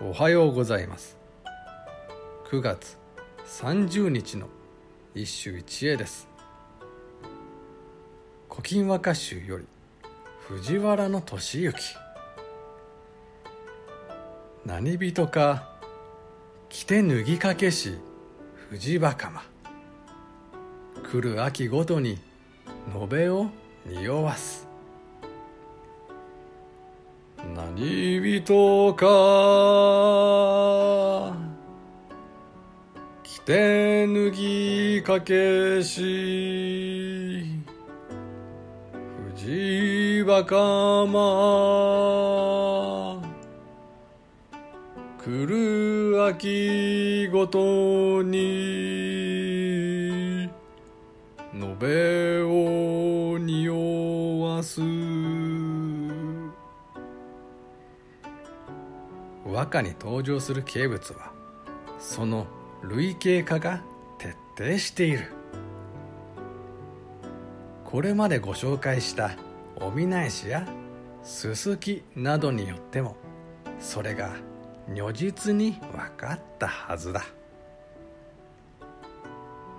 [0.00, 1.18] おはようございます。
[2.50, 2.96] 9月
[3.46, 4.46] 30日の
[5.12, 6.28] 一首一会です
[8.48, 9.66] 「古今和歌集」より
[10.46, 11.96] 藤原俊之
[14.64, 15.68] 何人か
[16.68, 17.98] 着て脱ぎかけし
[18.70, 19.42] 藤袴
[21.10, 22.20] 来る秋ごとに
[22.94, 23.50] 延べを
[23.84, 24.67] 匂わす。
[27.58, 29.06] 何人か。
[33.24, 37.44] 着て脱ぎかけし。
[39.34, 41.08] 藤袴
[45.18, 48.38] 来る秋ごとに。
[51.54, 52.27] 延べ
[59.50, 61.32] 和歌に登場する景物は
[61.98, 62.46] その
[62.82, 63.82] 類型化が
[64.18, 65.32] 徹底している。
[67.84, 69.30] これまでご紹介した
[69.80, 70.66] お見ないしや
[71.22, 73.16] すすきなどによっても
[73.80, 74.36] それが
[74.88, 77.22] 如実に分かったはずだ。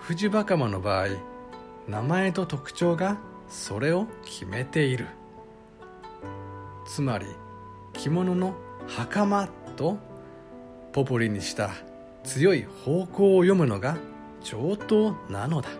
[0.00, 1.06] 藤袴の場合
[1.86, 5.06] 名前と特徴がそれを決めている。
[6.84, 7.26] つまり
[7.92, 8.54] 着物の
[8.88, 9.98] 袴と
[10.92, 11.70] ポポリにした
[12.24, 13.96] 強い方向を読むのが
[14.42, 15.70] 上等なのだ。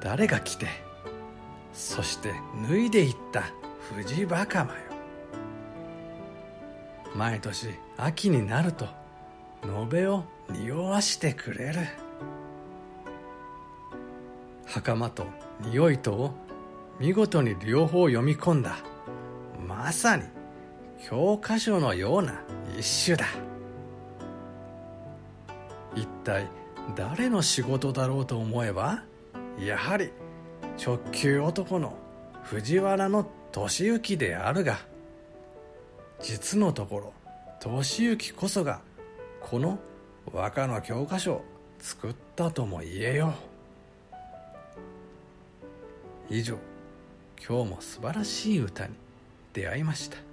[0.00, 0.66] 誰が来て
[1.72, 2.32] そして
[2.68, 3.44] 脱いでいった
[3.94, 4.80] 藤袴よ。
[7.14, 8.86] 毎年秋になると
[9.64, 11.80] 延べを匂わしてくれる。
[14.66, 15.26] 袴と
[15.60, 16.34] 匂いとを
[17.00, 18.76] 見事に両方読み込んだ。
[19.66, 20.22] まさに
[21.06, 22.42] 教科書のような
[22.78, 23.26] 一種だ。
[25.94, 26.46] 一体
[26.94, 29.02] 誰の仕事だろうと思えば
[29.58, 30.10] やはり
[30.82, 31.94] 直球男の
[32.42, 34.78] 藤原の俊之であるが
[36.20, 37.12] 実のところ
[37.60, 38.80] 俊之こそが
[39.40, 39.78] この
[40.32, 41.44] 和歌の教科書を
[41.78, 43.34] 作ったとも言えよ
[46.30, 46.34] う。
[46.34, 46.58] 以上
[47.46, 48.94] 今日も素晴らしい歌に
[49.54, 50.27] 出会いました。